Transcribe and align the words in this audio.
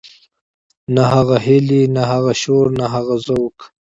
نه 0.95 1.03
هغه 1.13 1.35
هيلې 1.45 1.81
نه 1.95 2.03
هغه 2.11 2.33
شور 2.41 2.65
نه 2.79 2.85
هغه 2.93 3.15
ذوق. 3.27 3.57